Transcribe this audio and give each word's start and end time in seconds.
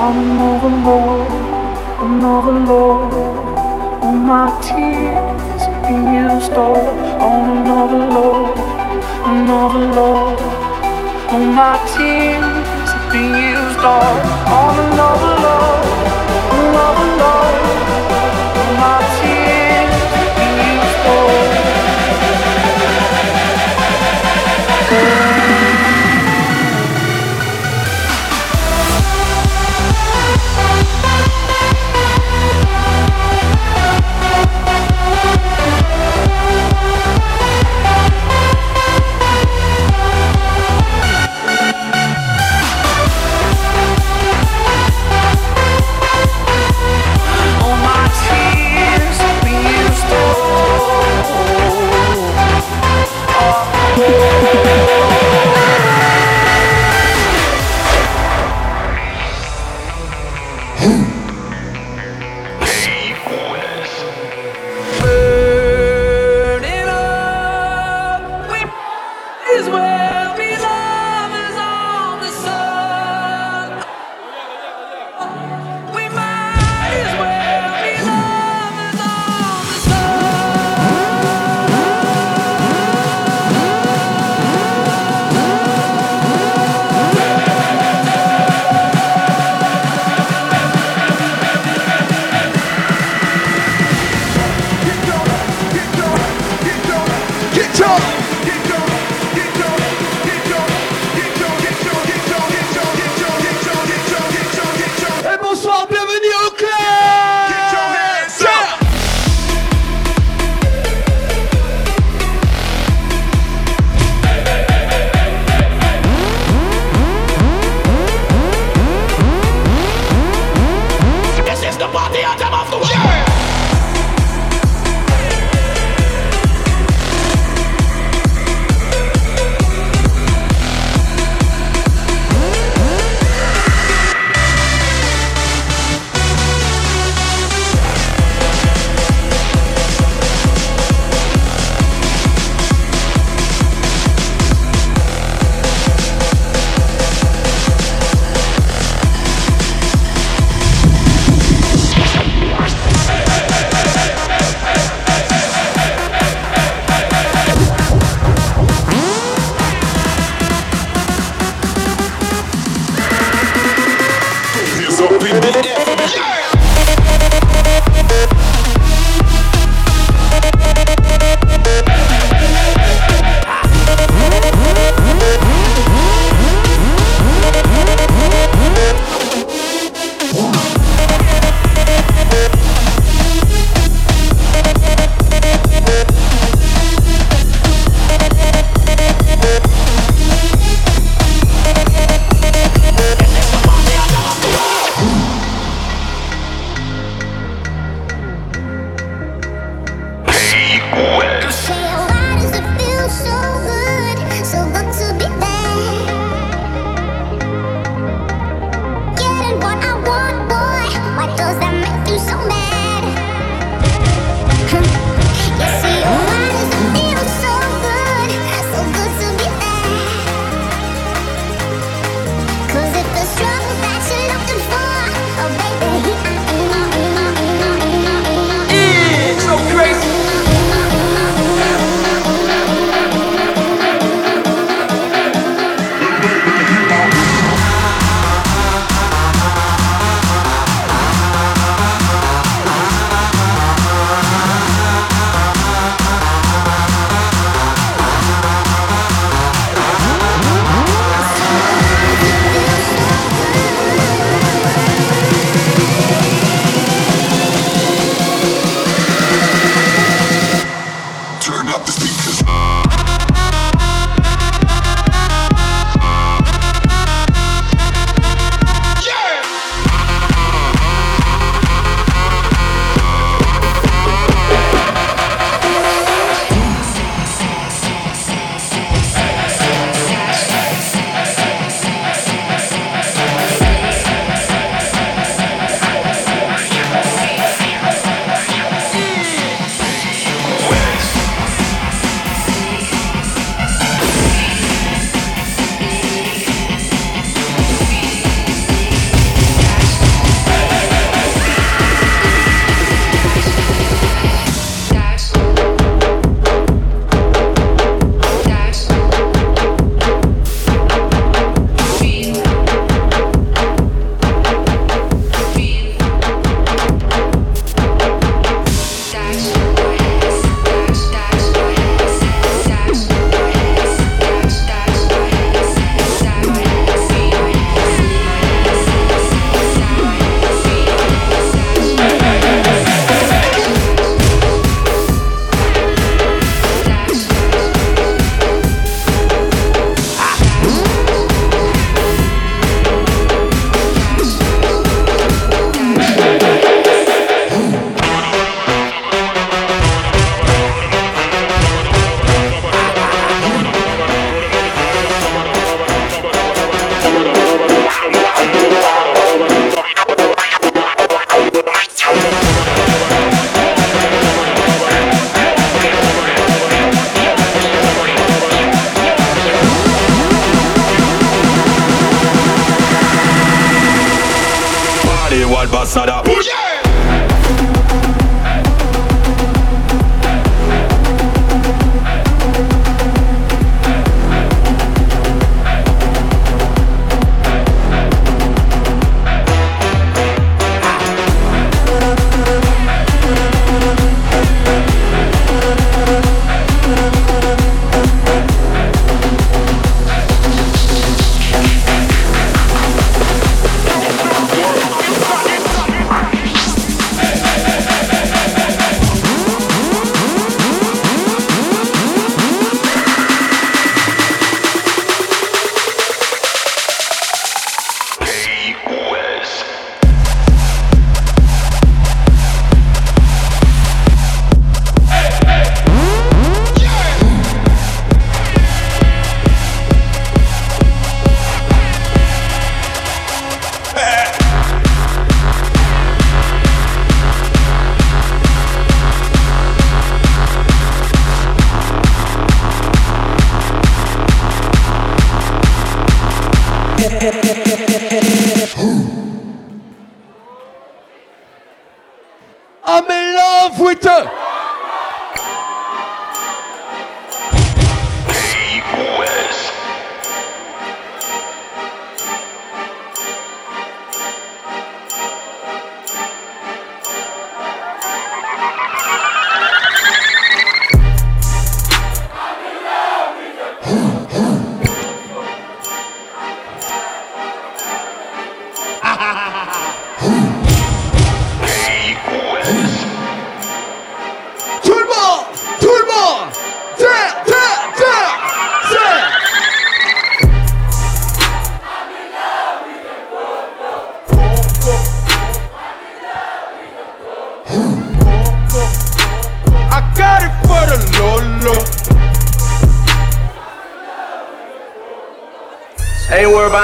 Another 0.00 0.68
lord, 0.86 1.28
another 2.06 2.52
lord. 2.52 3.12
All 4.00 4.12
my 4.12 4.46
tears 4.62 5.62
used 5.90 6.52
up 6.52 6.78
on 7.20 7.58
another 7.58 8.06
lord, 8.14 8.56
another 9.26 9.84
lord. 9.98 10.38
All 11.32 11.40
my 11.40 11.74
tears 11.90 12.90
used 13.12 13.80
all 13.80 14.20
on 14.60 14.78
another 14.86 15.34
love, 15.42 15.86
another 16.54 17.08
love. 17.18 17.58
All 18.56 18.72
my 18.78 18.98
tears 19.18 19.92
have 24.70 24.90
been 24.90 25.27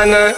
One. 0.05 0.34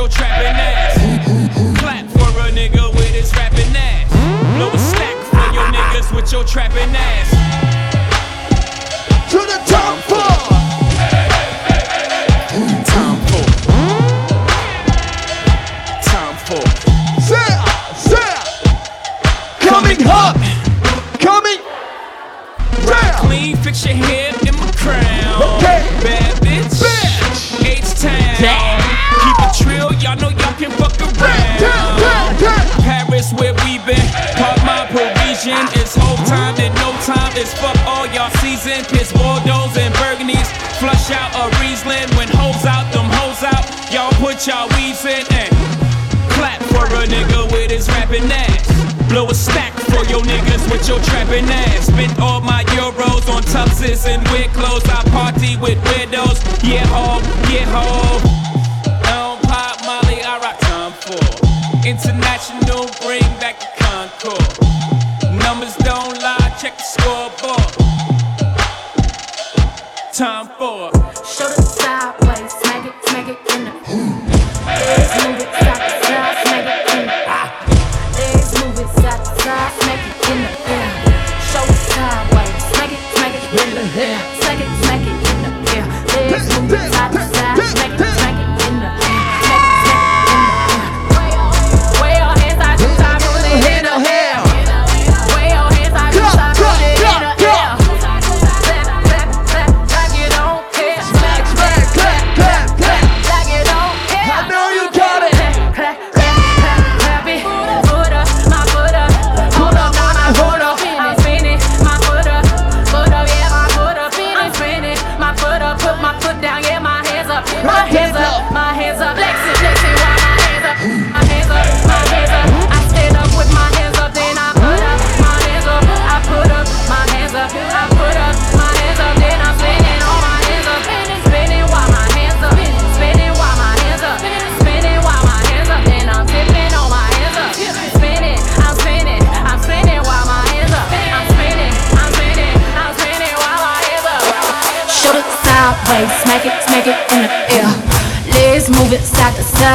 your 0.00 0.08
trap 0.08 0.30
and 0.40 0.56
now 0.56 0.69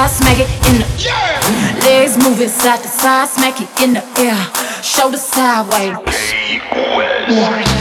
side 0.07 0.37
smack 0.37 0.39
it 0.39 0.49
in 0.69 0.81
the 0.81 0.87
air. 1.09 1.39
Legs 1.81 2.17
move 2.17 2.41
it 2.41 2.49
side 2.49 2.81
to 2.81 2.87
side, 2.87 3.27
smack 3.27 3.61
it 3.61 3.69
in 3.81 3.93
the 3.93 4.03
air. 4.19 4.37
Shoulder 4.83 5.17
sideways. 5.17 5.97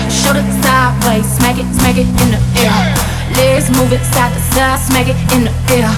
Shoulder 0.08 0.44
sideways, 0.62 1.26
smack 1.36 1.58
it, 1.58 1.68
smack 1.74 1.96
it 1.96 2.08
in 2.08 2.30
the 2.32 2.40
air. 2.60 2.72
Legs 3.36 3.70
move 3.70 3.92
it 3.92 4.04
side 4.04 4.32
to 4.32 4.40
side, 4.40 4.78
smack 4.78 5.08
it 5.08 5.16
in 5.34 5.44
the 5.44 5.52
air. 5.76 5.90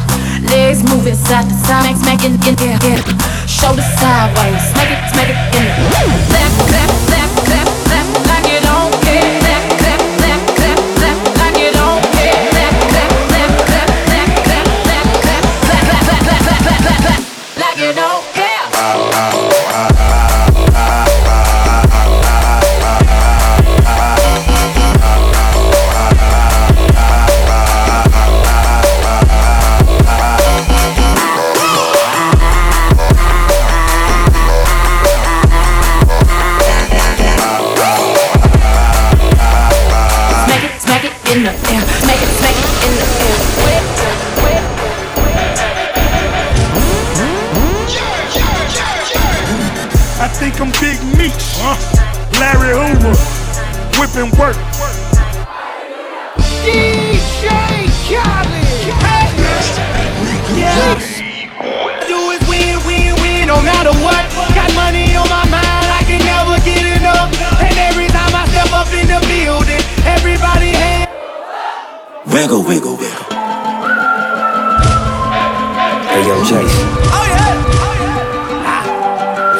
Legs 0.50 0.82
move 0.82 1.06
it 1.06 1.16
side 1.16 1.44
to 1.44 1.54
side, 1.54 1.94
smack, 1.94 1.96
smack 1.96 2.24
it 2.24 2.32
in 2.32 2.54
the 2.56 2.74
air. 2.82 3.02
Shoulder 3.46 3.82
sideways, 3.82 4.62
smack 4.72 4.90
it, 4.90 5.02
smack 5.12 5.30
it 5.30 5.38
in 5.54 5.64
the 5.64 6.38
air. 6.38 6.45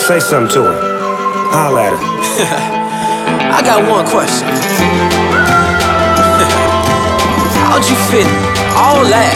Say 0.07 0.21
something 0.21 0.55
to 0.55 0.63
her. 0.63 0.79
Holla 1.51 1.91
at 1.91 1.99
her. 1.99 1.99
I 3.59 3.59
got 3.59 3.83
one 3.91 4.07
question. 4.07 4.47
How'd 7.59 7.83
you 7.91 7.99
fit 8.07 8.23
all 8.79 9.03
that 9.03 9.35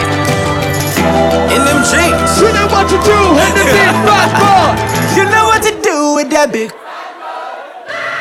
in 1.51 1.59
them 1.67 1.83
jeans? 1.91 2.39
You 2.39 2.55
know 2.55 2.71
what 2.71 2.87
to 2.87 2.95
do, 3.03 3.19
and 3.35 3.51
the 3.51 3.67
big 3.75 3.91
fat 4.07 4.31
boy. 4.39 4.71
You 5.19 5.27
know 5.27 5.43
what 5.51 5.59
to 5.67 5.75
do 5.83 6.15
with 6.15 6.31
that 6.31 6.55
big. 6.55 6.71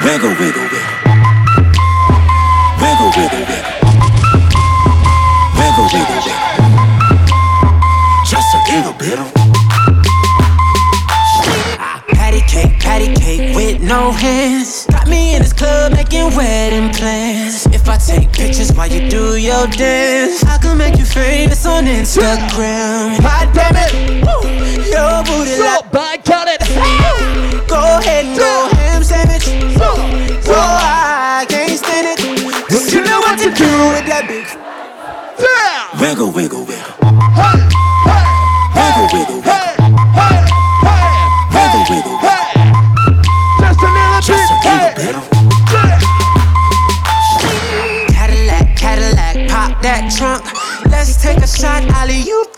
Wiggle, 0.03 0.35
wiggle, 0.35 0.67
wiggle. 0.75 0.91
Wiggle, 2.83 3.15
wiggle, 3.15 3.47
wiggle. 3.47 3.79
Wiggle, 5.55 5.87
wiggle, 5.95 6.19
wiggle. 6.19 6.51
Just 8.27 8.51
a 8.59 8.61
little 8.75 8.99
bit 8.99 9.23
of. 9.23 9.50
Patty 12.91 13.15
cake, 13.15 13.55
with 13.55 13.81
no 13.81 14.11
hands. 14.11 14.85
Got 14.91 15.07
me 15.07 15.37
in 15.37 15.43
this 15.43 15.53
club 15.53 15.93
making 15.93 16.35
wedding 16.35 16.93
plans. 16.93 17.65
If 17.67 17.89
I 17.89 17.97
take 17.97 18.33
pictures 18.33 18.73
while 18.73 18.91
you 18.91 19.09
do 19.09 19.37
your 19.37 19.69
dance, 19.69 20.43
I 20.43 20.59
can 20.59 20.77
make 20.77 20.99
you 20.99 21.05
famous 21.05 21.65
on 21.67 21.85
Instagram. 21.85 23.23
God 23.23 23.55
damn 23.55 23.77
it, 23.77 23.95
your 24.91 25.23
booty 25.23 25.63
like 25.63 25.89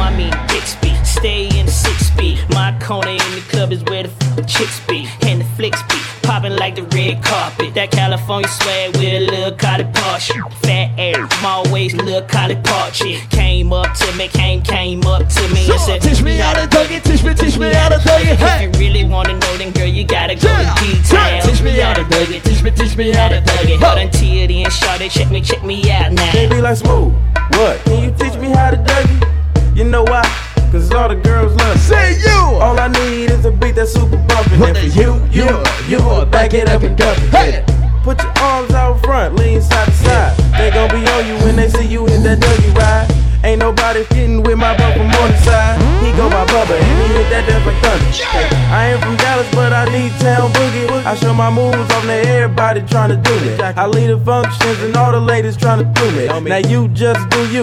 I 0.00 0.14
mean 0.16 0.32
Bixby. 0.48 0.94
Stay 1.04 1.46
in 1.58 1.66
the 1.66 1.72
six 1.72 2.10
feet. 2.10 2.38
My 2.50 2.76
corner 2.80 3.10
in 3.10 3.30
the 3.34 3.42
club 3.50 3.72
is 3.72 3.82
where 3.84 4.04
the 4.04 4.10
f- 4.10 4.46
chicks 4.46 4.80
be. 4.86 5.08
And 5.22 5.40
the 5.40 5.44
flicks 5.56 5.82
be. 5.84 5.96
Popping 6.22 6.54
like 6.56 6.76
the 6.76 6.82
red 6.94 7.22
carpet. 7.24 7.74
That 7.74 7.90
California 7.90 8.48
swag 8.48 8.94
with 8.96 9.04
a 9.04 9.20
little 9.20 9.52
college 9.52 9.92
party. 9.94 10.34
Fat 10.62 10.90
air, 10.98 11.26
I'm 11.30 11.44
always 11.46 11.94
little 11.94 12.22
college 12.22 12.62
party. 12.64 13.16
Came 13.30 13.72
up 13.72 13.92
to 13.96 14.12
me, 14.16 14.28
came, 14.28 14.62
came 14.62 15.02
up 15.06 15.26
to 15.26 15.42
me 15.54 15.68
and 15.70 15.80
said, 15.80 16.02
Teach 16.02 16.22
me 16.22 16.36
how 16.36 16.52
to 16.54 16.68
Dougie, 16.68 17.02
teach 17.02 17.24
me, 17.24 17.34
teach 17.34 17.56
me 17.58 17.72
how 17.72 17.88
to 17.88 17.96
Dougie. 17.96 18.36
Hey. 18.36 18.66
If 18.68 18.74
you 18.74 18.80
really 18.80 19.04
wanna 19.04 19.32
know, 19.34 19.56
then 19.56 19.72
girl, 19.72 19.86
you 19.86 20.04
gotta 20.04 20.34
go 20.36 20.48
Yeah, 20.48 20.74
to 20.74 20.84
detail. 20.84 21.18
yeah. 21.18 21.40
Teach 21.40 21.62
me 21.62 21.70
how 21.72 21.94
to 21.94 22.02
Dougie, 22.04 22.42
teach 22.44 22.62
me, 22.62 22.70
teach 22.70 22.96
me 22.96 23.10
how 23.10 23.28
to 23.28 23.40
Dougie. 23.40 23.80
But 23.80 23.98
until 23.98 24.46
then, 24.46 24.66
shawty, 24.66 25.10
check 25.10 25.30
me, 25.30 25.40
check 25.40 25.64
me 25.64 25.90
out 25.90 26.12
now. 26.12 26.30
They 26.32 26.46
be 26.48 26.60
like 26.60 26.76
smooth. 26.76 27.14
What? 27.56 27.80
Can 27.86 28.04
you 28.04 28.14
teach 28.18 28.38
me 28.38 28.50
how 28.50 28.70
to 28.70 28.76
Dougie? 28.76 29.34
You 29.78 29.84
know 29.84 30.02
why? 30.02 30.26
Cause 30.72 30.90
all 30.90 31.08
the 31.08 31.14
girls 31.14 31.54
love. 31.54 31.78
Say 31.78 32.18
you. 32.18 32.58
All 32.58 32.76
I 32.80 32.88
need 32.88 33.30
is 33.30 33.44
a 33.44 33.52
beat 33.52 33.76
that's 33.76 33.92
super 33.92 34.16
bumpin'. 34.26 34.60
And 34.60 34.76
for 34.76 34.90
you, 34.90 35.22
you, 35.30 35.46
you, 35.86 36.26
back 36.26 36.52
it 36.52 36.68
up 36.68 36.82
and 36.82 36.98
dump 36.98 37.16
it. 37.16 37.30
Hey. 37.30 37.64
Put 38.02 38.20
your 38.20 38.32
arms 38.42 38.72
out 38.72 39.00
front, 39.04 39.36
lean 39.36 39.62
side 39.62 39.86
to 39.86 39.92
side. 39.92 40.36
They 40.58 40.72
gon' 40.72 40.90
be 40.90 41.06
on 41.06 41.26
you 41.28 41.36
when 41.46 41.54
they 41.54 41.68
see 41.68 41.86
you 41.86 42.06
hit 42.06 42.24
that 42.24 42.40
Dougie 42.40 42.74
ride. 42.74 43.06
Ain't 43.44 43.60
nobody 43.60 44.02
fitting 44.02 44.42
with 44.42 44.58
my 44.58 44.76
bro 44.76 44.90
from 44.94 45.06
Morningside. 45.14 45.78
He 46.02 46.10
go 46.18 46.28
by 46.28 46.44
Bubba 46.46 46.74
and 46.74 46.98
he 46.98 47.14
hit 47.14 47.30
that 47.30 47.46
death 47.46 47.64
like 47.64 47.78
thunder. 47.78 48.74
I 48.74 48.90
ain't 48.90 49.00
from 49.00 49.16
Dallas, 49.16 49.46
but 49.54 49.72
I 49.72 49.84
need 49.94 50.10
town 50.18 50.50
boogie. 50.54 50.90
I 51.06 51.14
show 51.14 51.32
my 51.32 51.50
moves 51.50 51.78
on 51.94 52.02
to 52.02 52.18
everybody 52.26 52.82
trying 52.82 53.10
to 53.10 53.16
do 53.16 53.32
it. 53.46 53.60
I 53.60 53.86
lead 53.86 54.08
the 54.08 54.18
functions 54.18 54.82
and 54.82 54.96
all 54.96 55.12
the 55.12 55.20
ladies 55.20 55.56
trying 55.56 55.78
to 55.78 55.84
do 55.84 56.10
me. 56.16 56.26
Now 56.48 56.56
you 56.56 56.88
just 56.88 57.30
do 57.30 57.46
you, 57.52 57.62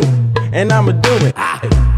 and 0.55 0.71
I'ma 0.71 0.93
do 0.93 1.13
it. 1.27 1.35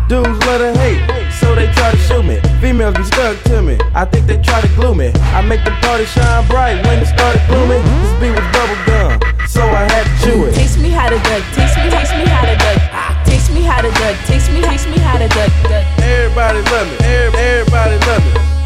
Dudes 0.10 0.40
love 0.46 0.60
to 0.60 0.74
hate, 0.82 1.00
so 1.40 1.54
they 1.54 1.72
try 1.74 1.92
to 1.92 1.98
shoot 1.98 2.24
me. 2.24 2.42
Females 2.60 2.96
be 2.98 3.04
stuck 3.04 3.38
to 3.44 3.62
me, 3.62 3.78
I 3.94 4.04
think 4.06 4.26
they 4.26 4.42
try 4.42 4.60
to 4.62 4.68
glue 4.70 4.96
me. 4.96 5.12
I 5.38 5.42
make 5.42 5.64
the 5.64 5.72
party 5.86 6.06
shine 6.06 6.48
bright 6.48 6.84
when 6.86 6.98
it 7.00 7.06
started 7.06 7.42
glooming. 7.48 7.84
This 8.02 8.14
beat 8.20 8.34
was 8.34 8.48
bubble 8.50 8.80
gum, 8.90 9.48
so 9.48 9.62
I 9.62 9.86
had 9.94 10.04
to 10.10 10.14
chew 10.26 10.46
it. 10.46 10.56
Teach 10.56 10.78
me 10.82 10.90
how 10.90 11.08
to 11.08 11.18
duck. 11.22 11.44
Teach 11.54 11.76
me, 11.78 11.86
teach 11.94 12.12
me 12.18 12.26
how 12.26 12.42
to 12.50 12.56
duck. 12.58 12.82
Teach 13.26 13.48
me 13.54 13.62
how 13.62 13.82
to 13.82 13.92
duck. 13.92 14.16
Teach 14.26 14.50
me, 14.50 14.62
teach 14.66 14.88
me 14.90 14.98
how 14.98 15.18
to 15.18 15.28
duck. 15.30 15.52
duck. 15.70 15.86
Everybody 16.02 16.62
love 16.74 16.88
me. 16.90 16.98
Everybody 17.06 17.98
love 18.10 18.26
me. 18.26 18.57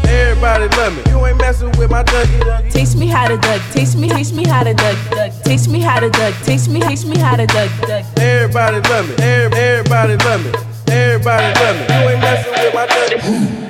Everybody 0.44 0.76
love 0.76 0.96
me. 0.96 1.12
You 1.12 1.24
ain't 1.24 1.38
messing 1.38 1.70
with 1.78 1.88
my 1.88 2.02
Dougie. 2.02 2.72
Teach 2.72 2.96
me 2.96 3.06
how 3.06 3.28
to 3.28 3.36
duck. 3.36 3.62
Teach 3.70 3.94
me, 3.94 4.08
teach 4.08 4.32
me 4.32 4.44
how 4.44 4.64
to 4.64 4.74
duck. 4.74 4.98
duck. 5.10 5.32
Teach 5.44 5.68
me 5.68 5.78
how 5.78 6.00
to 6.00 6.10
duck. 6.10 6.34
Teach 6.42 6.66
me, 6.66 6.80
teach 6.80 7.04
me 7.04 7.16
how 7.16 7.36
to 7.36 7.46
duck. 7.46 7.70
duck. 7.82 8.04
Everybody 8.18 8.80
love 8.88 9.08
me. 9.08 9.14
Everybody 9.22 10.16
love 10.16 10.44
me. 10.44 10.50
Everybody 10.92 11.60
love 11.60 11.76
me. 11.76 11.94
You 11.94 12.08
ain't 12.10 12.20
messing 12.20 12.50
with 12.50 12.74
my 12.74 12.86
Dougie. 12.88 13.61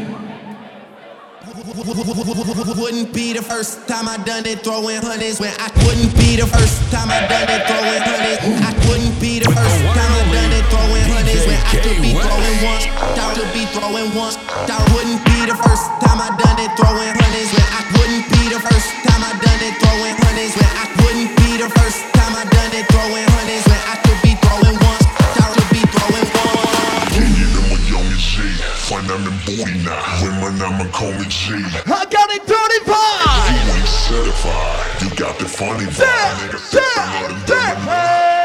Wouldn't 1.73 3.17
be 3.17 3.33
the 3.33 3.41
first 3.41 3.89
time 3.89 4.05
I 4.05 4.21
done 4.29 4.45
it 4.45 4.61
throwing 4.61 5.01
hundreds 5.01 5.41
when 5.41 5.49
I 5.57 5.73
wouldn't 5.89 6.13
be 6.21 6.37
the 6.37 6.45
first 6.45 6.85
time 6.93 7.09
I 7.09 7.25
done 7.25 7.49
it 7.49 7.65
throwing 7.65 8.03
hundreds. 8.05 8.45
I 8.61 8.77
wouldn't 8.85 9.17
be 9.17 9.41
the 9.41 9.49
first 9.49 9.81
time 9.97 10.13
I 10.13 10.21
done 10.37 10.53
it 10.53 10.69
throwing 10.69 11.07
hundreds 11.09 11.49
when 11.49 11.57
I 11.57 11.73
could 11.81 11.97
be 12.05 12.13
throwing 12.13 12.59
once. 12.61 12.85
I 12.93 13.33
could 13.33 13.49
be 13.57 13.65
throwing 13.73 14.13
once. 14.13 14.37
I 14.69 14.85
wouldn't 14.93 15.25
be 15.25 15.49
the 15.49 15.57
first 15.65 15.89
time 16.05 16.21
I 16.21 16.29
done 16.37 16.61
it 16.61 16.77
throwing 16.77 17.09
hundreds 17.09 17.51
when 17.57 17.65
I 17.65 17.81
wouldn't 17.97 18.25
be 18.29 18.43
the 18.53 18.61
first 18.61 18.89
time 19.09 19.23
I 19.25 19.33
done 19.41 19.61
it 19.65 19.75
throwing 19.81 20.17
hundreds 20.21 20.53
when 20.53 20.73
I 20.77 20.85
wouldn't 21.01 21.33
be 21.41 21.57
the 21.57 21.69
first 21.73 22.05
time 22.13 22.37
I 22.37 22.45
done 22.53 22.73
it 22.77 22.85
throwing 22.93 23.25
hundreds 23.33 23.65
when 23.65 23.81
I 23.81 23.97
could 24.05 24.21
be 24.21 24.37
throwing 24.45 24.77
once. 24.77 25.09
I 25.41 25.49
could 25.57 25.69
be 25.73 25.81
throwing 25.89 26.29
once. 26.37 26.62
Är 28.92 29.18
min 29.18 29.38
borna 29.46 29.96
Women 30.22 30.62
I'ma 30.62 30.85
call 30.92 31.12
me 31.12 31.24
G. 31.28 31.55
I 31.87 32.05
got 32.16 32.28
it 32.37 32.46
dirty 32.46 32.81
vibe. 32.85 33.66
You 33.66 33.72
ain't 33.74 33.88
certified. 33.88 35.02
You 35.02 35.09
got 35.16 35.38
the 35.38 35.46
funny 35.46 35.87
vibe. 35.87 36.37
Nigga 36.40 36.59
sick 36.59 36.83
of 36.83 38.41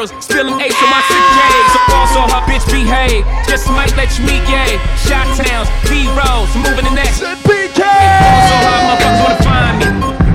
models, 0.00 0.24
spilling 0.24 0.60
ace 0.60 0.82
on 0.82 0.90
my 0.90 1.02
sick 1.08 1.24
days. 1.36 1.68
So 1.72 1.78
fall 1.88 2.06
so 2.08 2.20
hard, 2.32 2.44
bitch, 2.48 2.64
behave. 2.70 3.24
Just 3.46 3.68
might 3.68 3.94
let 3.96 4.16
you 4.18 4.24
meet 4.24 4.44
gay. 4.48 4.80
Shot 4.96 5.26
towns, 5.36 5.68
B 5.88 6.08
rolls, 6.16 6.48
moving 6.56 6.84
the 6.84 6.94
next. 6.94 7.20
BK! 7.44 7.80
Fall 7.80 8.40
so 8.48 8.56
hard, 8.64 8.82
motherfuckers 8.88 9.20
wanna 9.24 9.42
find 9.44 9.74
me. 9.80 9.88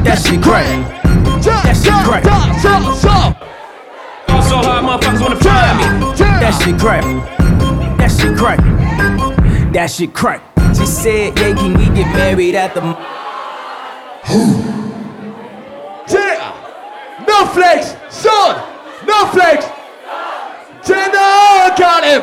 That 0.06 0.18
shit 0.22 0.42
great. 0.42 0.70
That 1.42 1.76
shit 1.82 1.98
great. 2.06 2.24
Fall 4.28 4.42
so 4.44 4.58
hard, 4.58 4.86
motherfuckers 4.86 5.22
wanna 5.22 5.42
find 5.42 5.78
me. 5.80 5.86
That 6.18 6.54
shit 6.62 6.78
great. 6.78 7.04
That 7.98 8.12
shit 8.12 8.36
great. 8.38 8.62
That 9.74 9.88
shit 9.90 10.14
great. 10.14 10.42
She 10.78 10.86
said, 10.86 11.40
yeah, 11.40 11.56
can 11.56 11.74
we 11.78 11.86
get 11.96 12.14
married 12.14 12.56
at 12.56 12.74
the 12.74 12.82
Yeah! 16.08 16.54
No 17.28 17.46
flex! 17.48 17.96
Son! 18.10 18.75
No 19.06 19.26
flex! 19.28 19.66
Jenna 20.86 21.74
got 21.78 22.04
him! 22.04 22.22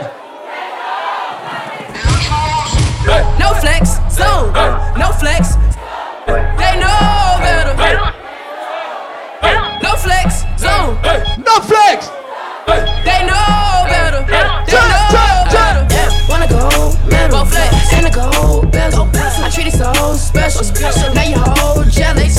No 3.38 3.54
flex, 3.60 3.98
zone. 4.10 4.52
No 4.98 5.12
flex. 5.12 5.54
They 6.26 6.74
know 6.80 7.38
better. 7.38 7.74
No 9.82 9.96
flex, 9.96 10.42
zone. 10.58 10.98
No 11.46 11.60
flex! 11.60 12.08
They 12.66 13.26
know 13.26 13.84
better. 13.88 14.24
They 14.26 14.42
know 14.42 15.44
better. 15.50 15.86
Yeah, 15.90 16.28
wanna 16.28 16.48
go 16.48 16.94
metal. 17.08 17.44
Flex. 17.44 17.92
And 17.94 18.06
a 18.06 18.10
gold 18.10 18.70
bezel. 18.72 19.08
I 19.14 19.50
treat 19.52 19.66
it 19.66 19.74
so 19.74 19.92
special. 20.14 21.14
Now 21.14 21.24
you 21.24 21.38
whole 21.38 21.84
jealous. 21.84 22.38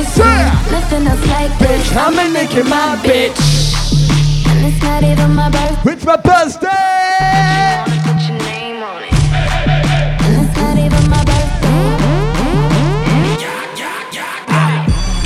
Enticing. 0.00 0.72
Nothing 0.72 1.06
else 1.06 1.26
like 1.28 1.58
this. 1.58 1.96
I'ma 1.96 2.28
make 2.28 2.54
you 2.54 2.64
my 2.64 2.96
bitch. 3.02 3.36
And 4.48 4.66
it's 4.66 4.82
not 4.82 5.02
even 5.02 5.34
my 5.34 5.50
birthday. 5.50 5.92
It's 5.92 6.04
my 6.04 6.16
birthday. 6.16 6.68
And 10.26 10.46
it's 10.46 10.56
not 10.56 10.78
even 10.78 11.04
my 11.10 11.24
birthday. 11.24 11.68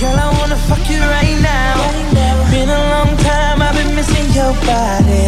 Girl, 0.00 0.18
I 0.18 0.28
wanna 0.38 0.56
fuck 0.68 0.84
you 0.90 1.00
right 1.00 1.38
now. 1.40 1.74
Been 2.50 2.68
a 2.68 2.82
long 2.94 3.16
time, 3.18 3.62
I've 3.62 3.74
been 3.74 3.94
missing 3.96 4.26
your 4.32 4.54
body. 4.62 5.24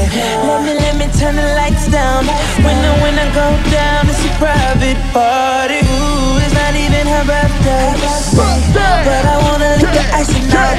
Let 0.46 0.62
me, 0.64 0.74
let 0.74 0.94
me 0.96 1.06
turn 1.18 1.34
the 1.34 1.46
lights 1.58 1.88
down. 1.90 2.24
When 2.62 2.76
I, 2.76 3.02
when 3.02 3.18
I 3.18 3.26
go 3.34 3.46
down, 3.70 4.08
it's 4.08 4.24
a 4.24 4.30
private 4.38 5.00
party. 5.12 5.80
Ooh, 5.82 6.38
it's 6.38 6.54
not 6.54 6.74
even 6.76 7.06
her 7.06 7.24
birthday. 7.24 8.35
But 8.76 9.24
I 9.26 9.36
wanna 9.44 9.70
lick 9.80 9.92
the 9.98 10.04
ice 10.20 10.30
tonight. 10.34 10.78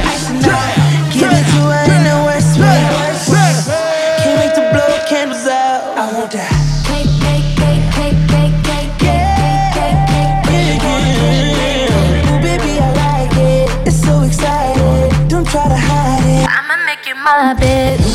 Give 1.14 1.32
it 1.40 1.46
to 1.54 1.60
her 1.74 1.84
in 1.96 2.04
the 2.10 2.18
worst 2.28 2.54
way. 2.62 2.82
Can't 4.22 4.38
wait 4.40 4.54
to 4.56 4.64
blow 4.72 4.88
the 4.96 5.02
candles 5.10 5.46
out. 5.48 5.98
I 5.98 6.06
want 6.14 6.32
that. 6.32 6.54
Ooh, 12.30 12.40
baby, 12.42 12.72
I 12.80 12.90
like 13.04 13.36
it. 13.38 13.88
It's 13.88 14.00
so 14.06 14.14
exciting. 14.22 15.28
Don't 15.28 15.48
try 15.48 15.68
to 15.68 15.80
hide 15.90 16.26
it. 16.36 16.48
I'ma 16.58 16.76
make 16.86 17.04
you 17.08 17.16
my 17.16 17.56
bitch. 17.60 18.07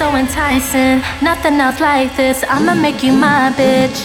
So 0.00 0.16
enticing. 0.16 0.96
Nothing 1.20 1.60
else 1.60 1.78
like 1.78 2.16
this. 2.16 2.42
I'ma 2.48 2.74
make 2.74 3.02
you 3.02 3.12
my 3.12 3.52
bitch. 3.52 3.98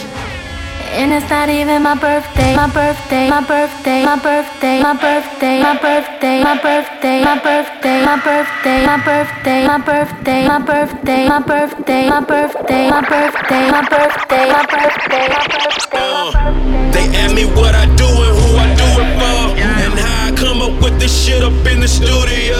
And 0.98 1.10
it's 1.16 1.28
not 1.30 1.48
even 1.48 1.82
my 1.82 1.94
birthday, 1.94 2.54
my 2.54 2.68
birthday, 2.68 3.30
my 3.30 3.40
birthday, 3.40 4.04
my 4.04 4.16
birthday, 4.28 4.76
my 4.82 4.94
birthday, 5.06 5.58
my 5.62 5.74
birthday, 5.86 6.42
my 6.44 6.54
birthday, 6.60 7.22
my 7.24 7.36
birthday, 7.46 8.04
my 8.04 8.04
birthday, 8.04 8.04
my 8.04 8.16
birthday, 8.28 8.80
my 8.86 8.98
birthday, 9.08 9.66
my 9.66 9.78
birthday, 9.88 10.46
my 10.46 10.60
birthday, 10.68 11.22
my 11.32 11.40
birthday, 11.40 12.08
my 12.12 12.20
birthday, 12.20 12.90
my 12.90 13.02
birthday, 13.12 13.64
my 13.70 13.82
birthday, 13.88 14.44
my 14.52 14.64
birthday. 14.76 15.28
They 16.92 17.06
ask 17.16 17.34
me 17.34 17.44
what 17.56 17.74
I 17.74 17.86
do 17.96 18.08
and 18.26 18.34
who 18.36 18.48
I 18.56 18.66
do 18.80 18.88
it 19.00 19.10
for, 19.16 19.55
come 20.96 21.00
this 21.00 21.26
shit 21.26 21.42
up 21.42 21.66
in 21.66 21.80
the 21.80 21.88
studio. 21.88 22.56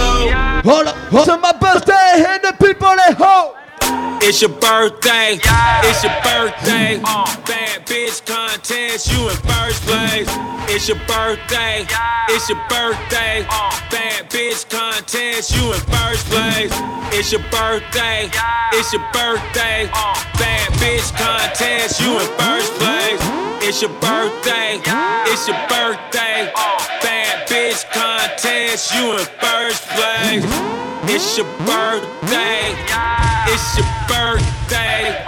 Hold 0.64 0.86
up, 0.86 0.96
hold 1.10 1.28
up. 1.28 1.40
my 1.40 1.52
birthday, 1.52 2.24
and 2.26 2.42
the 2.42 2.54
people 2.64 2.88
at 2.88 3.16
home. 3.16 3.54
It's 4.22 4.40
your 4.42 4.50
birthday, 4.50 5.38
it's 5.84 6.02
your 6.02 6.12
birthday. 6.24 7.00
Uh. 7.04 7.26
Bad 7.46 7.86
bitch 7.86 8.24
contest, 8.26 9.12
you 9.12 9.28
in 9.28 9.36
first 9.36 9.82
place. 9.86 10.28
It's 10.68 10.88
your 10.88 10.98
birthday, 11.06 11.86
it's 12.28 12.48
your 12.48 12.58
birthday. 12.68 13.46
Uh. 13.48 13.70
Bad 13.90 14.30
bitch 14.30 14.68
contest, 14.68 15.54
you 15.54 15.72
in 15.72 15.80
first 15.92 16.26
place. 16.26 16.72
It's 17.12 17.30
your 17.30 17.42
birthday, 17.50 18.28
it's 18.72 18.92
your 18.92 19.04
birthday. 19.12 19.88
Uh. 19.92 20.14
Bad 20.38 20.72
bitch 20.80 21.12
contest, 21.16 22.00
you 22.00 22.18
in 22.18 22.26
first 22.40 22.72
place. 22.80 23.20
It's 23.62 23.82
your 23.82 23.92
birthday, 24.00 24.80
it's 25.30 25.46
your 25.46 25.58
birthday. 25.68 26.50
Bad 27.02 27.15
bitch 27.76 27.92
contest, 27.92 28.94
you 28.94 29.12
in 29.12 29.18
first 29.40 29.86
place. 29.88 30.44
It's 31.08 31.36
your 31.36 31.46
birthday, 31.66 32.74
it's 33.52 33.76
your 33.76 33.86
birthday. 34.08 35.24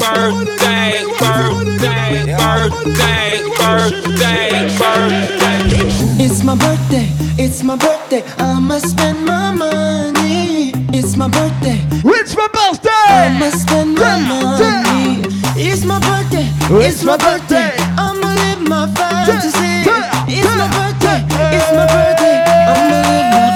birthday, 0.00 1.02
birthday, 1.18 2.22
birthday, 2.38 3.42
birthday, 3.58 4.78
birthday. 4.78 6.24
It's 6.24 6.42
my 6.42 6.56
birthday, 6.56 7.08
it's 7.38 7.62
my 7.62 7.76
birthday. 7.76 8.22
I'ma 8.38 8.78
spend 8.78 9.24
my 9.24 9.52
money. 9.52 10.72
It's 10.92 11.16
my 11.16 11.28
birthday. 11.28 11.80
It's 12.04 12.36
my 12.36 12.48
birthday. 12.48 12.90
I'ma 13.08 13.50
spend 13.50 13.94
my 13.96 14.18
money. 14.20 15.22
It's 15.56 15.84
my 15.84 15.98
birthday. 16.00 16.48
It's 16.86 17.02
my 17.04 17.16
birthday. 17.16 17.70
I'ma 17.98 18.28
live 18.42 18.60
my 18.68 18.86
fantasy. 18.94 19.82
It's 20.28 20.56
my 20.56 20.68
birthday. 20.76 21.20
It's 21.56 21.70
my 21.72 21.86
birthday. 21.94 22.44
I'ma 22.70 22.96
live 23.08 23.28
my 23.32 23.53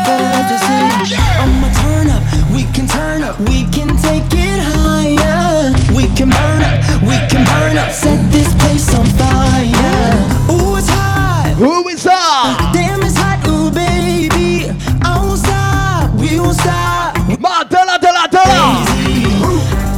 Set 7.99 8.30
this 8.30 8.55
place 8.55 8.94
on 8.94 9.05
fire. 9.18 10.14
Ooh, 10.55 10.78
it's 10.78 10.88
hot. 10.88 11.55
Who 11.59 11.88
is 11.88 12.07
up? 12.07 12.72
Damn, 12.72 13.03
it's 13.03 13.16
hot. 13.18 13.42
Ooh, 13.51 13.74
baby. 13.74 14.70
I 15.03 15.18
won't 15.18 15.42
stop. 15.42 16.14
We 16.14 16.38
won't 16.38 16.55
stop. 16.55 17.18
Ma 17.42 17.64
dollar, 17.64 17.99
dollar, 17.99 18.30
dollar. 18.30 18.86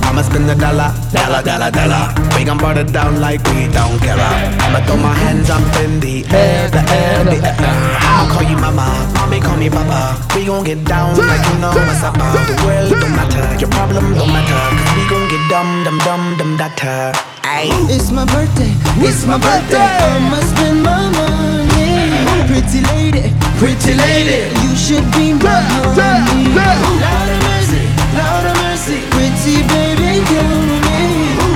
I'ma 0.09 0.23
spend 0.23 0.49
a 0.49 0.55
dollar, 0.57 0.97
dollar, 1.13 1.43
dollar, 1.45 1.71
dollar. 1.71 2.09
We 2.37 2.45
gon' 2.49 2.57
burn 2.57 2.79
it 2.79 2.91
down 2.91 3.21
like 3.21 3.45
we 3.53 3.69
don't 3.69 4.01
care. 4.01 4.17
I'ma 4.17 4.81
throw 4.89 4.97
my 4.97 5.13
hands 5.13 5.51
up 5.51 5.61
in 5.85 6.01
the 6.01 6.25
air, 6.33 6.71
the 6.73 6.81
air, 6.89 7.25
the 7.25 7.37
air. 7.37 8.01
I'ma 8.01 8.33
call 8.33 8.49
you 8.49 8.57
mama, 8.57 8.89
mommy 9.15 9.41
call 9.41 9.57
me 9.61 9.69
papa. 9.69 10.17
We 10.35 10.47
gon' 10.47 10.65
get 10.65 10.83
down 10.85 11.17
like 11.21 11.45
you 11.53 11.59
know 11.61 11.77
what's 11.77 12.03
up. 12.03 12.17
The 12.17 12.57
world 12.65 12.91
don't 12.97 13.13
matter, 13.13 13.45
your 13.61 13.69
problem 13.69 14.15
don't 14.17 14.33
matter. 14.33 14.57
Cause 14.73 14.97
we 14.97 15.05
gon' 15.05 15.29
get 15.51 15.63
dumb, 15.63 15.85
dumb, 15.85 15.99
dumb, 15.99 16.37
dumb, 16.39 16.57
data. 16.57 17.13
Ayy. 17.43 17.71
It's 17.91 18.11
my 18.11 18.25
birthday. 18.25 18.73
It's 19.03 19.27
my 19.27 19.39
birthday. 19.39 19.79
I'ma 19.79 20.39
spend 20.51 20.83
my 20.83 21.11
money. 21.11 22.47
Pretty 22.47 22.81
lady, 22.93 23.35
pretty 23.59 23.95
lady, 23.95 24.51
you 24.63 24.77
should 24.77 25.07
be 25.13 25.35
my 25.35 25.61
honey. 25.71 26.55
Lord 26.55 27.31
of 27.35 27.41
mercy, 27.47 27.83
Lord 28.19 28.47
of 28.51 28.57
mercy, 28.63 28.99
pretty 29.15 29.63
baby, 29.71 30.23
kill 30.31 30.55
me. 30.71 30.79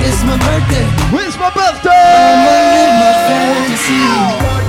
It's 0.06 0.22
my 0.24 0.36
birthday. 0.38 0.86
It's 1.26 1.36
my 1.38 1.50
birthday. 1.50 1.90
I'ma 1.90 2.54
live 2.74 2.94
my 3.00 3.12
fantasy. 3.28 4.63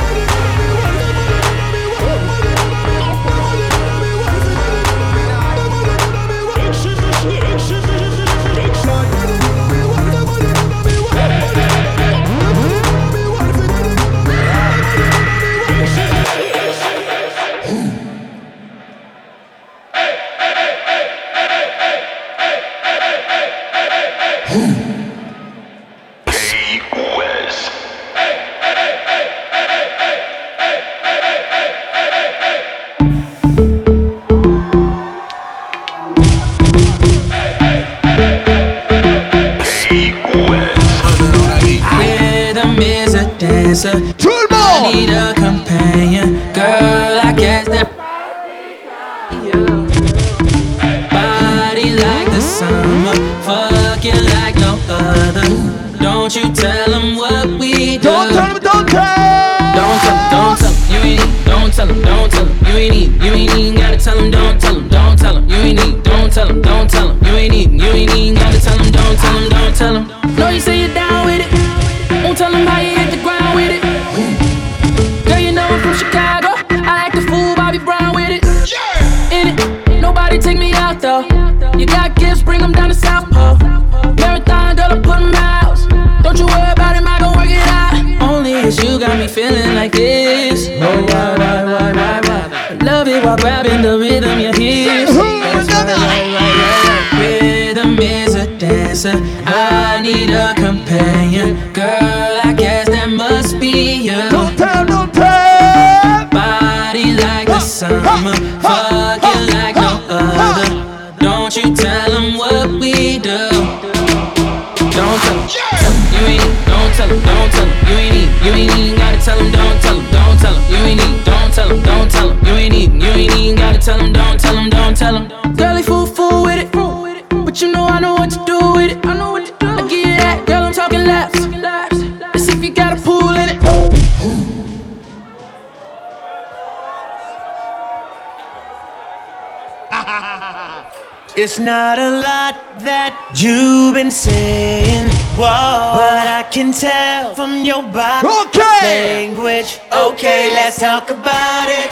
But 127.55 127.61
you 127.61 127.71
know 127.71 127.85
I 127.87 128.01
know 128.01 128.15
what 128.15 128.29
to 128.31 128.43
do 128.45 128.57
with 128.73 128.91
it. 128.91 129.05
I 129.05 129.17
know 129.17 129.31
what 129.31 129.45
to 129.45 129.53
do. 129.57 129.65
I 129.65 129.81
give 129.87 129.99
you 129.99 130.17
that. 130.17 130.45
Girl, 130.45 130.63
I'm 130.63 130.73
talking 130.73 131.05
laps. 131.05 131.39
Let's 131.39 132.43
see 132.43 132.51
if 132.51 132.61
you 132.61 132.71
got 132.71 132.99
a 132.99 133.01
pool 133.01 133.29
in 133.29 133.47
it. 133.47 133.61
It's 141.37 141.57
not 141.57 141.97
a 141.97 142.19
lot 142.19 142.55
that 142.79 143.15
you've 143.35 143.93
been 143.93 144.11
saying, 144.11 145.07
whoa, 145.39 145.95
but 145.95 146.27
I 146.27 146.43
can 146.51 146.73
tell 146.73 147.35
from 147.35 147.63
your 147.63 147.83
body 147.83 148.27
Okay. 148.27 149.27
language. 149.31 149.79
Okay, 149.93 150.49
let's 150.51 150.77
talk 150.79 151.09
about 151.09 151.69
it. 151.69 151.91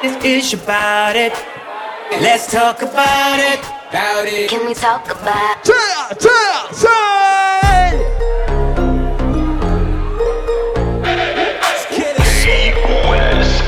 This 0.00 0.24
is 0.24 0.54
about 0.62 1.14
it. 1.16 1.34
Let's 2.22 2.50
talk 2.50 2.80
about 2.80 3.38
it. 3.38 3.81
About 3.92 4.24
it. 4.24 4.48
Can 4.48 4.64
we 4.64 4.72
talk 4.72 5.04
about 5.04 5.62
Tell, 5.62 6.08
tell, 6.16 6.72
say. 6.72 7.92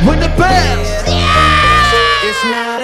When 0.07 0.21
the 0.21 0.33
best. 0.39 1.05
It's 2.25 2.45
not 2.45 2.84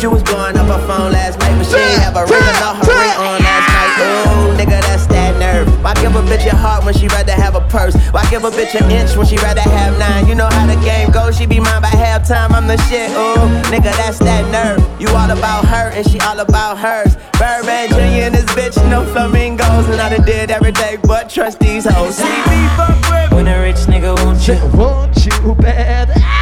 ain't. 0.00 0.02
But 0.02 0.02
you 0.02 0.10
was 0.10 0.22
blowing 0.22 0.56
up 0.56 0.66
her 0.66 0.86
phone 0.86 1.12
last 1.12 1.38
night, 1.40 1.56
but 1.58 1.66
she 1.66 1.76
ain't 1.76 2.00
have 2.00 2.16
a 2.16 2.24
ring 2.24 2.40
or 2.40 2.56
not 2.60 2.76
her 2.76 2.88
ring 2.88 3.16
on 3.20 3.40
last 3.42 3.68
night. 3.68 3.90
Ooh, 4.00 4.56
nigga, 4.56 4.80
that's 4.80 5.06
that 5.06 5.38
nerve. 5.38 5.68
Why 5.84 5.94
give 5.94 6.16
a 6.16 6.22
bitch 6.22 6.46
a 6.46 6.56
heart 6.56 6.84
when 6.84 6.94
she 6.94 7.06
rather 7.08 7.32
have 7.32 7.54
a 7.54 7.60
purse? 7.68 7.94
Why 8.10 8.24
give 8.30 8.44
a 8.44 8.50
bitch 8.50 8.74
an 8.80 8.90
inch 8.90 9.16
when 9.16 9.26
she 9.26 9.36
rather 9.36 9.60
have 9.60 9.98
nine? 9.98 10.26
You 10.26 10.34
know 10.34 10.48
how 10.48 10.66
the 10.66 10.80
game 10.84 11.10
goes, 11.10 11.36
she 11.36 11.46
be 11.46 11.60
mine 11.60 11.82
by 11.82 11.90
halftime. 11.90 12.52
I'm 12.52 12.66
the 12.66 12.78
shit. 12.88 13.10
Ooh, 13.10 13.44
nigga, 13.68 13.92
that's 13.96 14.18
that 14.20 14.48
nerve. 14.50 14.80
You 15.00 15.08
all 15.08 15.30
about 15.30 15.66
her 15.66 15.90
and 15.92 16.08
she 16.08 16.18
all 16.20 16.40
about 16.40 16.78
hers. 16.78 17.16
Birdman 17.38 17.88
Jr. 17.90 18.28
and 18.28 18.34
this 18.34 18.48
bitch, 18.56 18.76
no 18.90 19.04
flamingos, 19.12 19.88
and 19.88 20.00
I 20.00 20.08
done 20.16 20.24
did 20.24 20.50
every 20.50 20.72
day 20.72 20.98
but 21.02 21.28
trust 21.28 21.58
these 21.60 21.84
hoes. 21.84 22.16
See 22.16 22.24
me 22.24 22.60
fuck 22.76 22.96
with 23.10 23.32
when 23.32 23.48
a 23.48 23.60
rich 23.60 23.84
nigga 23.88 24.16
won't 24.24 24.46
you? 24.48 24.56
Want 24.76 25.16
you 25.26 25.54
bad. 25.56 26.39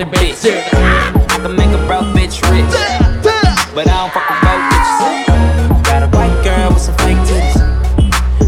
A 0.00 0.06
bitch. 0.06 0.44
I 0.44 1.38
can 1.42 1.54
make 1.56 1.68
a 1.68 1.78
broke 1.86 2.06
bitch 2.16 2.40
rich. 2.50 2.72
But 3.74 3.86
I 3.86 3.96
don't 4.00 4.12
fuck 4.12 4.28
with 4.30 4.40
broke 4.40 4.64
bitches. 4.72 5.84
Got 5.84 6.02
a 6.02 6.08
white 6.16 6.42
girl 6.42 6.70
with 6.70 6.80
some 6.80 6.96
fake 6.98 7.18
titties. 7.28 7.58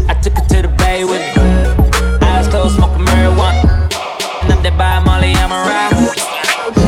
I 0.09 0.13
took 0.21 0.33
her 0.33 0.45
to 0.49 0.61
the 0.63 0.73
bay 0.79 1.03
with 1.03 1.21
me. 1.35 1.43
Eyes 2.25 2.47
closed, 2.47 2.75
smoking 2.75 3.05
marijuana. 3.05 3.89
And 4.43 4.53
I'm 4.53 4.63
there 4.63 4.71
by 4.77 4.99
Molly, 4.99 5.33
I'm 5.35 5.51
a 5.51 5.61
rock. 5.61 5.93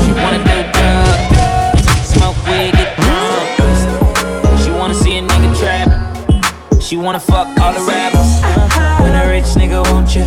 She 0.03 0.11
wanna 0.17 0.41
do 0.41 0.57
drugs. 0.73 1.85
Smoke 2.09 2.37
weed, 2.47 2.73
get 2.73 2.95
drunk. 2.97 4.59
She 4.63 4.71
wanna 4.71 4.95
see 4.95 5.17
a 5.17 5.21
nigga 5.21 5.59
trap. 5.59 6.81
She 6.81 6.97
wanna 6.97 7.19
fuck 7.19 7.47
all 7.59 7.73
the 7.73 7.81
rappers. 7.85 8.41
When 9.01 9.13
a 9.13 9.29
rich 9.29 9.45
nigga 9.59 9.83
won't 9.91 10.15
you, 10.15 10.25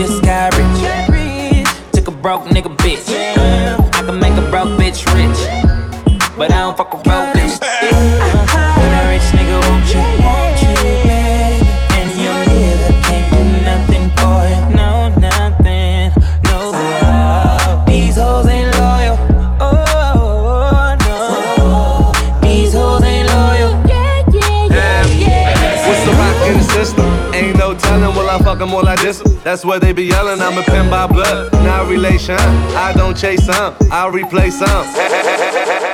just 0.00 0.22
got 0.22 0.56
rich. 0.56 1.66
Took 1.92 2.08
a 2.08 2.10
broke 2.10 2.44
nigga 2.44 2.74
bitch. 2.78 3.04
I 3.94 4.02
can 4.02 4.18
make 4.18 4.32
a 4.32 4.50
broke 4.50 4.70
bitch 4.80 5.04
rich. 5.14 5.38
But 6.38 6.50
I 6.50 6.60
don't 6.60 6.76
fuck 6.76 6.94
with. 6.94 7.09
That's 29.42 29.64
what 29.64 29.80
they 29.80 29.92
be 29.92 30.04
yelling. 30.04 30.40
I'm 30.40 30.58
a 30.58 30.62
pin 30.62 30.90
by 30.90 31.06
blood, 31.06 31.52
not 31.52 31.88
relation. 31.88 32.36
I 32.36 32.92
don't 32.94 33.16
chase 33.16 33.46
some, 33.46 33.74
I 33.90 34.08
replace 34.08 34.58
some. 34.58 35.86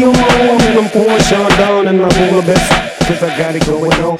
rollie 0.00 0.06
on 0.06 0.58
my 0.58 0.80
I'm 0.80 0.90
pouring 0.90 1.22
Sean 1.22 1.50
down 1.50 1.88
and 1.88 2.00
I'm 2.00 2.04
all 2.04 2.40
the 2.40 2.46
best. 2.46 3.06
Cause 3.06 3.22
I 3.22 3.38
got 3.38 3.54
it 3.54 3.66
going 3.66 3.92
on. 3.92 4.18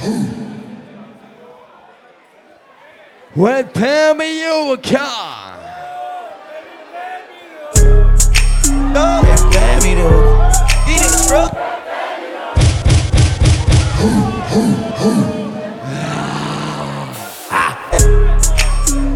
Well, 3.36 3.64
tell 3.64 4.14
me 4.14 4.42
you 4.42 4.72
a 4.72 4.78
car. 4.78 5.58
Oh, 8.96 9.50
yeah, 9.52 9.80
me 9.82 9.94
though. 9.94 10.50
Eat 10.88 11.02
it, 11.02 11.28
bro. 11.28 11.48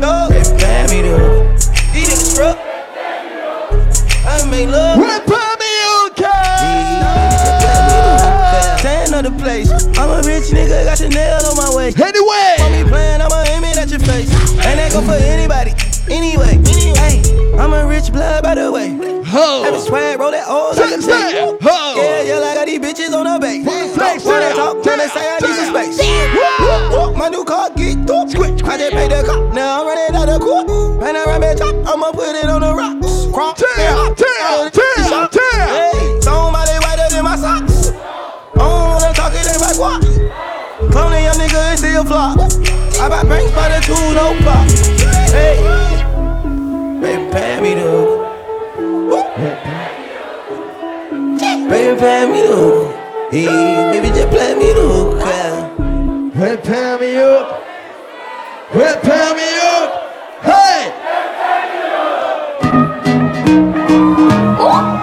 No, 0.01 0.29
yeah, 0.33 0.87
me 0.91 1.03
though. 1.03 1.55
Eat 1.95 2.11
it, 2.11 2.37
bro. 2.37 2.49
I 4.27 4.51
make 4.51 4.69
love. 4.69 4.99
Well, 4.99 5.21
tell 5.21 5.57
me 5.59 5.78
you 9.49 9.65
a 9.65 9.69
Ten 9.69 9.89
other 9.89 9.89
place. 9.89 9.99
I'm 9.99 10.11
a 10.11 10.17
rich 10.27 10.51
nigga, 10.51 10.85
got 10.85 10.99
Chanel 10.99 11.47
on 11.47 11.57
my 11.57 11.75
way. 11.75 11.93
Anyway, 11.97 12.55
want 12.59 12.73
me 12.73 12.85
playing, 12.85 13.21
I'ma 13.21 13.45
aim 13.49 13.65
it 13.65 13.79
at 13.79 13.91
your 13.91 14.01
face. 14.01 14.31
Ain't 14.65 14.77
that 14.77 14.93
go 14.93 15.01
for 15.03 15.17
anybody? 15.17 15.73
Anyway, 16.11 16.61
hey, 16.97 17.23
I'm 17.57 17.73
a 17.73 17.87
rich 17.87 18.13
blood 18.13 18.43
by 18.43 18.55
the 18.55 18.71
way. 18.73 18.97
Ho. 19.29 19.63
Every 19.67 19.81
swag, 19.81 20.19
roll 20.19 20.31
that 20.31 20.49
old 20.49 20.77
like 20.77 20.93
a 20.93 20.97
tape. 21.01 21.61
Ho. 21.61 21.95
Yeah, 21.97 22.23
yeah, 22.23 22.39
like 22.39 22.57
I 22.57 22.65
got 22.65 22.67
these 22.67 22.81
bitches 22.81 23.13
on 23.13 23.25
the 23.25 23.39
base. 23.39 23.65
When 23.65 24.43
I 24.43 24.53
talk, 24.53 24.85
when 24.85 24.99
they 24.99 25.09
say 25.09 25.21
I 25.21 25.39
need 25.41 25.57
some 25.57 25.69
space. 25.73 25.99
My 27.17 27.29
new 27.29 27.45
car 27.45 27.71
get 27.77 28.07
through. 28.07 28.29
Squitch, 28.29 28.63
I 28.65 28.79
just 28.79 28.93
paid 28.93 29.11
the 29.11 29.23
cop. 29.25 29.53
Now 29.55 29.81
I'm 29.81 29.87
running 29.87 30.17
out 30.17 30.27
the 30.27 30.39
court. 30.39 30.69
Man, 31.01 31.17
I 31.17 31.25
run 31.25 31.41
back 31.41 31.57
top. 31.57 31.75
I'ma 31.87 32.13
put 32.13 32.37
it 32.37 32.49
on 32.49 32.61
the 32.61 32.75
rocks. 32.75 33.27
Crop, 33.33 33.57
Tell, 33.57 34.15
tell, 34.15 34.71
tell, 34.71 34.88
nigga 41.49 41.73
is 41.75 41.79
still 41.81 42.05
flop. 42.05 42.39
I 43.01 43.09
buy 43.09 43.23
banks 43.25 43.53
by 43.53 43.69
the 43.69 43.81
two, 43.85 43.95
no 44.15 44.35
pop. 44.45 44.69
Hey, 45.31 45.57
baby, 47.01 47.33
pay 47.33 47.61
me 47.61 47.75
the. 47.75 48.29
Baby, 51.69 52.01
pay 52.01 52.27
me 52.27 52.41
the. 52.43 52.95
Hey, 53.31 53.47
baby, 53.93 54.09
just 54.09 54.29
play 54.31 54.55
me 54.55 54.73
the 54.73 54.89
hook. 54.89 55.21
yeah. 55.21 55.75
Well, 56.35 56.57
tell 56.59 56.99
me 56.99 57.17
up. 57.17 57.65
Well, 58.75 59.01
tell 59.01 59.35
me 59.35 59.59
up. 59.59 59.89
Hey. 60.43 60.93
Yeah. 64.59 64.98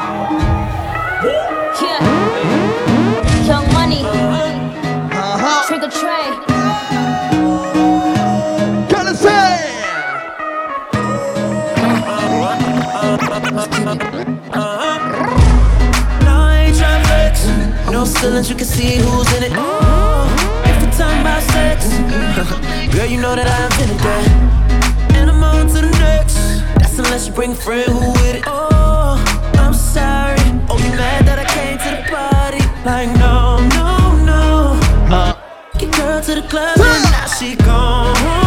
No 17.95 18.03
ceilings, 18.03 18.49
you 18.49 18.57
can 18.57 18.65
see 18.65 18.97
who's 18.97 19.33
in 19.37 19.43
it. 19.43 19.51
Oh, 19.55 20.27
if 20.65 20.83
we're 20.83 20.91
talking 20.91 21.21
about 21.21 21.41
sex, 21.43 21.87
girl, 22.93 23.05
you 23.05 23.21
know 23.21 23.33
that 23.33 23.47
I 23.47 23.63
invented 23.67 23.99
that. 23.99 25.15
And 25.15 25.29
I'm 25.29 25.41
on 25.41 25.67
to 25.67 25.75
the 25.75 25.91
next. 25.99 26.35
That's 26.75 26.99
unless 26.99 27.27
you 27.27 27.33
bring 27.33 27.53
a 27.53 27.55
friend 27.55 27.89
who 27.89 28.11
with 28.11 28.35
it. 28.35 28.43
Oh, 28.47 29.15
I'm 29.59 29.73
sorry. 29.73 30.43
Oh, 30.69 30.77
you 30.77 30.91
mad 30.97 31.25
that 31.25 31.39
I 31.39 31.45
came 31.55 31.77
to 31.77 31.89
the 31.95 32.03
party? 32.11 32.59
Like, 32.83 33.17
no, 33.17 33.63
no, 33.79 33.87
no. 34.25 35.39
Get 35.79 35.95
girl 35.95 36.19
to 36.19 36.35
the 36.35 36.45
club 36.49 36.77
and 36.77 37.03
now 37.03 37.27
she 37.27 37.55
gone. 37.55 38.44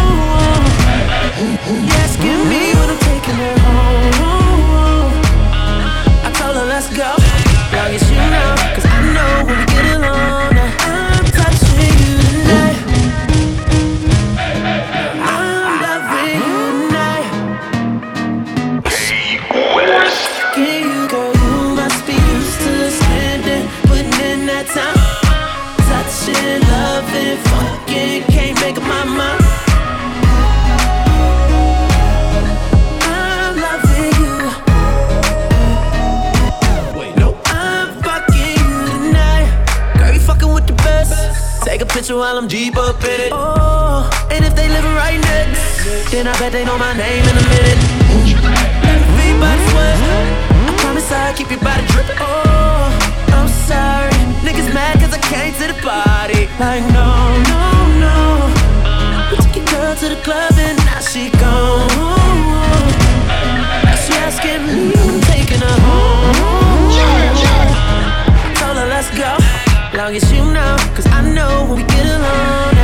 I'm 42.38 42.46
deep 42.46 42.76
up 42.76 43.02
in 43.02 43.20
it. 43.20 43.32
Oh, 43.32 44.06
and 44.30 44.44
if 44.44 44.54
they 44.54 44.68
living 44.68 44.94
right 44.94 45.18
next, 45.18 46.12
then 46.12 46.28
I 46.28 46.38
bet 46.38 46.52
they 46.52 46.64
know 46.64 46.78
my 46.78 46.94
name 46.94 47.24
in 47.26 47.34
a 47.34 47.46
minute. 47.50 47.82
By 49.42 49.56
the 49.58 49.64
sweat. 49.70 49.98
I 50.70 50.74
promise 50.78 51.10
I'll 51.10 51.34
keep 51.34 51.50
your 51.50 51.58
body 51.58 51.82
dripping. 51.90 52.14
Oh, 52.20 52.94
I'm 53.34 53.48
sorry. 53.66 54.14
Niggas 54.46 54.72
mad 54.72 55.00
cause 55.02 55.12
I 55.12 55.18
came 55.18 55.50
to 55.58 55.66
the 55.66 55.78
party. 55.82 56.46
Like, 56.62 56.86
no, 56.94 57.10
no, 57.50 57.62
no. 58.06 58.14
We 59.30 59.42
took 59.42 59.56
your 59.58 59.66
girl 59.74 59.96
to 59.98 60.08
the 60.08 60.20
club 60.22 60.54
and 60.62 60.78
now 60.86 61.00
she 61.02 61.30
gone. 61.42 61.90
She 64.06 64.14
asking 64.14 64.62
me 64.62 64.94
taking 65.26 65.58
her 65.58 65.78
home. 65.90 66.94
Told 68.54 68.78
her 68.78 68.86
let's 68.86 69.10
go, 69.18 69.34
long 69.98 70.14
as 70.14 70.30
you 70.30 70.47
know, 71.38 71.72
we 71.72 71.82
get 71.84 72.06
along. 72.06 72.77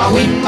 In 0.00 0.42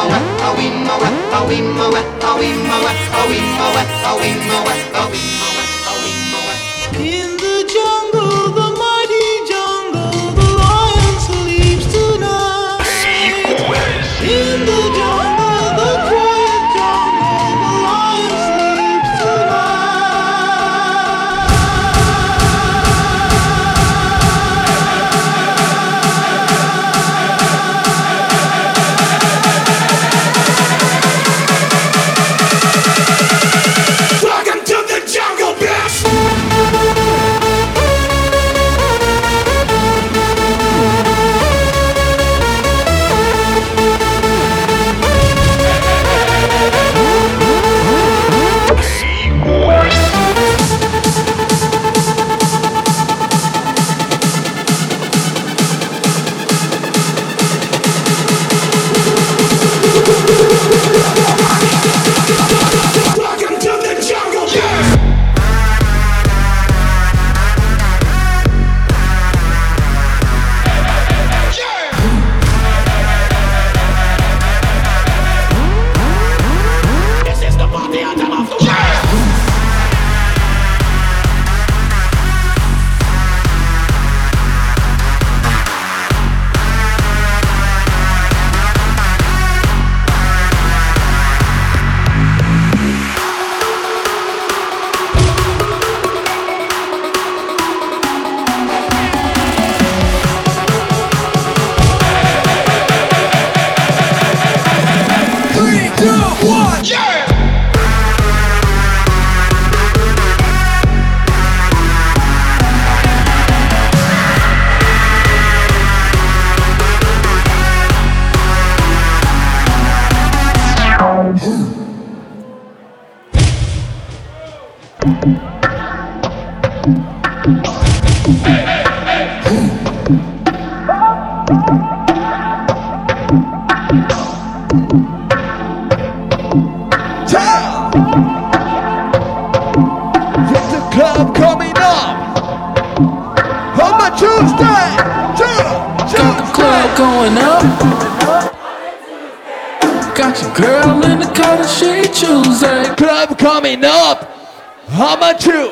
Much 155.30 155.46
you? 155.46 155.70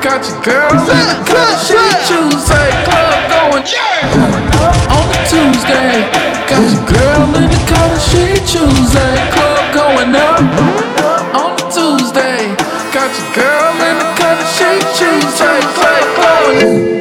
Got 0.00 0.24
your 0.24 0.40
girl 0.40 0.72
in 0.72 1.04
the 1.04 1.20
car, 1.28 1.52
she 1.60 1.76
Tuesday. 2.08 2.70
Club 2.88 3.20
going 3.28 3.64
on 4.88 5.04
a 5.12 5.20
Tuesday. 5.28 6.08
Got 6.48 6.64
your 6.72 6.80
girl 6.88 7.36
in 7.36 7.50
the 7.52 7.60
car, 7.68 7.92
she 8.00 8.32
Tuesday. 8.48 9.14
Club 9.34 9.74
going 9.74 10.16
up 10.16 10.40
on 11.36 11.52
a 11.52 11.64
Tuesday. 11.68 12.56
Got 12.96 13.12
your 13.12 13.28
girl 13.36 13.76
in 13.88 13.96
the 14.00 14.08
car, 14.16 14.40
she 14.56 14.70
Tuesday. 14.96 15.60
Club 15.76 16.16
going. 16.16 16.91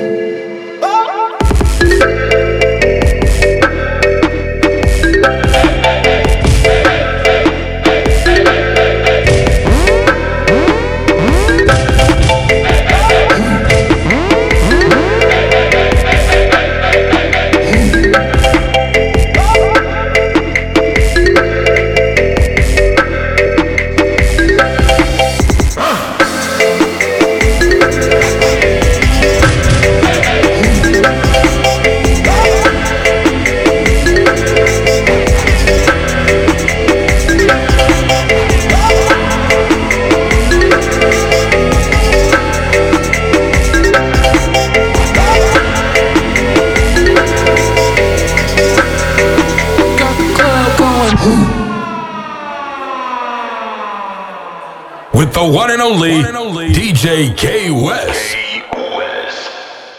The 55.47 55.51
one 55.51 55.71
and 55.71 55.81
only 55.81 56.11
DJ 56.69 57.35
K 57.35 57.71
West. 57.71 58.40